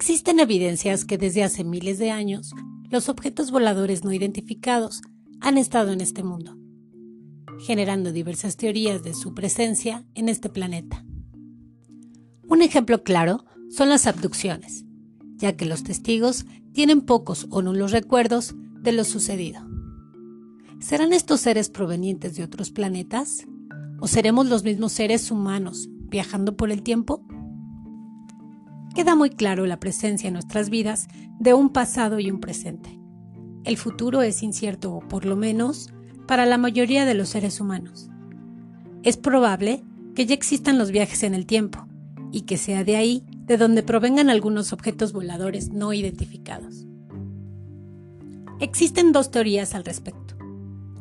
Existen 0.00 0.38
evidencias 0.38 1.04
que 1.04 1.18
desde 1.18 1.42
hace 1.42 1.64
miles 1.64 1.98
de 1.98 2.12
años 2.12 2.52
los 2.88 3.08
objetos 3.08 3.50
voladores 3.50 4.04
no 4.04 4.12
identificados 4.12 5.02
han 5.40 5.58
estado 5.58 5.90
en 5.90 6.00
este 6.00 6.22
mundo, 6.22 6.56
generando 7.66 8.12
diversas 8.12 8.56
teorías 8.56 9.02
de 9.02 9.12
su 9.12 9.34
presencia 9.34 10.06
en 10.14 10.28
este 10.28 10.50
planeta. 10.50 11.04
Un 12.46 12.62
ejemplo 12.62 13.02
claro 13.02 13.44
son 13.70 13.88
las 13.88 14.06
abducciones, 14.06 14.84
ya 15.34 15.56
que 15.56 15.64
los 15.64 15.82
testigos 15.82 16.46
tienen 16.72 17.00
pocos 17.00 17.48
o 17.50 17.60
nulos 17.60 17.90
recuerdos 17.90 18.54
de 18.80 18.92
lo 18.92 19.02
sucedido. 19.02 19.66
¿Serán 20.78 21.12
estos 21.12 21.40
seres 21.40 21.70
provenientes 21.70 22.36
de 22.36 22.44
otros 22.44 22.70
planetas? 22.70 23.48
¿O 23.98 24.06
seremos 24.06 24.46
los 24.46 24.62
mismos 24.62 24.92
seres 24.92 25.32
humanos 25.32 25.88
viajando 25.90 26.56
por 26.56 26.70
el 26.70 26.84
tiempo? 26.84 27.26
Queda 28.98 29.14
muy 29.14 29.30
claro 29.30 29.64
la 29.64 29.78
presencia 29.78 30.26
en 30.26 30.32
nuestras 30.32 30.70
vidas 30.70 31.06
de 31.38 31.54
un 31.54 31.70
pasado 31.70 32.18
y 32.18 32.32
un 32.32 32.40
presente. 32.40 32.98
El 33.62 33.76
futuro 33.76 34.22
es 34.22 34.42
incierto, 34.42 34.92
o 34.92 34.98
por 34.98 35.24
lo 35.24 35.36
menos 35.36 35.90
para 36.26 36.46
la 36.46 36.58
mayoría 36.58 37.04
de 37.04 37.14
los 37.14 37.28
seres 37.28 37.60
humanos. 37.60 38.10
Es 39.04 39.16
probable 39.16 39.84
que 40.16 40.26
ya 40.26 40.34
existan 40.34 40.78
los 40.78 40.90
viajes 40.90 41.22
en 41.22 41.34
el 41.34 41.46
tiempo 41.46 41.86
y 42.32 42.40
que 42.40 42.56
sea 42.56 42.82
de 42.82 42.96
ahí 42.96 43.24
de 43.46 43.56
donde 43.56 43.84
provengan 43.84 44.30
algunos 44.30 44.72
objetos 44.72 45.12
voladores 45.12 45.70
no 45.70 45.92
identificados. 45.92 46.84
Existen 48.58 49.12
dos 49.12 49.30
teorías 49.30 49.76
al 49.76 49.84
respecto. 49.84 50.34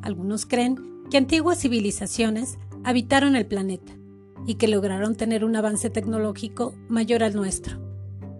Algunos 0.04 0.45
creen 0.45 0.78
que 1.09 1.18
antiguas 1.18 1.62
civilizaciones 1.62 2.59
habitaron 2.84 3.36
el 3.36 3.48
planeta 3.48 3.98
y 4.45 4.54
que 4.54 4.68
lograron 4.68 5.16
tener 5.16 5.44
un 5.44 5.56
avance 5.56 5.90
tecnológico 5.90 6.76
mayor 6.90 7.23
al 7.23 7.34
nuestro, 7.34 7.86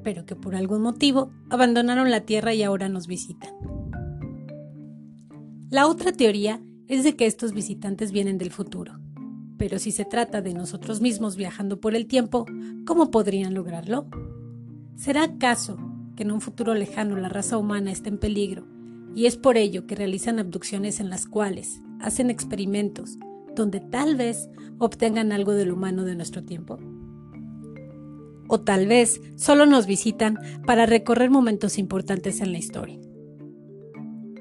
pero 0.08 0.26
que 0.26 0.38
por 0.38 0.56
algún 0.56 0.84
motivo 0.84 1.34
abandonaron 1.50 2.10
la 2.10 2.22
Tierra 2.22 2.54
y 2.54 2.64
ahora 2.64 2.88
nos 2.88 3.08
visitan. 3.08 3.50
La 5.70 5.86
otra 5.86 6.14
teoría 6.14 6.62
es 6.88 7.04
de 7.04 7.18
que 7.18 7.26
estos 7.26 7.52
visitantes 7.52 8.14
vienen 8.14 8.38
del 8.38 8.52
futuro, 8.52 9.02
pero 9.58 9.80
si 9.80 9.92
se 9.92 10.06
trata 10.06 10.42
de 10.42 10.54
nosotros 10.54 11.02
mismos 11.02 11.36
viajando 11.36 11.82
por 11.82 11.94
el 11.94 12.08
tiempo, 12.08 12.46
¿cómo 12.86 13.12
podrían 13.12 13.54
lograrlo? 13.54 14.08
¿Será 14.96 15.24
acaso 15.24 15.78
que 16.16 16.24
en 16.24 16.32
un 16.32 16.40
futuro 16.40 16.74
lejano 16.74 17.18
la 17.18 17.28
raza 17.28 17.58
humana 17.58 17.92
está 17.92 18.08
en 18.08 18.18
peligro 18.18 18.66
y 19.14 19.26
es 19.26 19.36
por 19.36 19.58
ello 19.58 19.88
que 19.88 19.96
realizan 19.96 20.40
abducciones 20.40 21.02
en 21.02 21.10
las 21.10 21.26
cuales 21.26 21.82
hacen 22.00 22.30
experimentos 22.30 23.18
donde 23.58 23.82
tal 23.82 24.16
vez 24.16 24.48
obtengan 24.80 25.34
algo 25.34 25.52
del 25.52 25.74
humano 25.74 26.06
de 26.06 26.16
nuestro 26.16 26.46
tiempo? 26.46 26.80
O 28.48 28.62
tal 28.62 28.88
vez 28.88 29.22
solo 29.36 29.66
nos 29.66 29.88
visitan 29.88 30.38
para 30.66 30.86
recorrer 30.86 31.30
momentos 31.30 31.78
importantes 31.78 32.42
en 32.42 32.52
la 32.52 32.58
historia. 32.58 33.00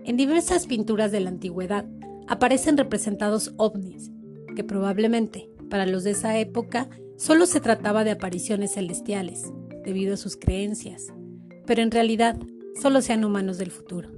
En 0.05 0.17
diversas 0.17 0.67
pinturas 0.67 1.11
de 1.11 1.21
la 1.21 1.31
antigüedad 1.31 1.85
aparecen 2.29 2.77
representados 2.77 3.53
ovnis, 3.57 4.11
que 4.55 4.65
probablemente 4.65 5.51
para 5.69 5.87
los 5.87 6.05
de 6.05 6.13
esa 6.13 6.39
época 6.39 6.89
solo 7.17 7.47
se 7.47 7.61
trataba 7.61 8.05
de 8.05 8.13
apariciones 8.13 8.75
celestiales, 8.75 9.53
debido 9.85 10.15
a 10.15 10.17
sus 10.17 10.37
creencias, 10.37 11.13
pero 11.67 11.83
en 11.83 11.91
realidad 11.91 12.39
solo 12.81 13.01
sean 13.01 13.25
humanos 13.25 13.59
del 13.59 13.71
futuro. 13.71 14.11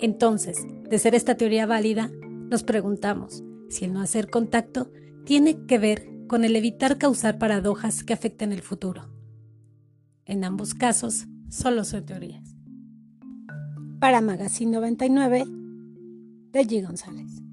Entonces, 0.00 0.66
de 0.88 0.98
ser 0.98 1.14
esta 1.14 1.36
teoría 1.36 1.66
válida, 1.66 2.10
nos 2.50 2.62
preguntamos, 2.62 3.42
si 3.68 3.84
el 3.84 3.92
no 3.92 4.00
hacer 4.00 4.30
contacto 4.30 4.90
tiene 5.24 5.66
que 5.66 5.78
ver 5.78 6.08
con 6.28 6.44
el 6.44 6.54
evitar 6.54 6.98
causar 6.98 7.38
paradojas 7.38 8.04
que 8.04 8.12
afecten 8.12 8.52
el 8.52 8.62
futuro. 8.62 9.08
En 10.26 10.44
ambos 10.44 10.74
casos, 10.74 11.26
solo 11.48 11.84
son 11.84 12.06
teorías. 12.06 12.54
Para 13.98 14.20
Magazine 14.20 14.70
99, 14.70 15.44
de 16.52 16.60
G. 16.60 16.86
González. 16.86 17.47